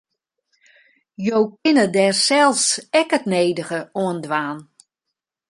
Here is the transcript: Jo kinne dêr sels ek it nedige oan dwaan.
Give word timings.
Jo 1.25 1.37
kinne 1.61 1.85
dêr 1.95 2.13
sels 2.25 2.63
ek 2.99 3.09
it 3.17 3.25
nedige 3.31 3.79
oan 4.01 4.17
dwaan. 4.25 4.59